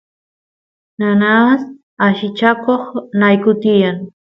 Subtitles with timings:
[0.99, 1.61] nanas
[2.05, 2.85] allichakoq
[3.19, 3.97] nayku tiyan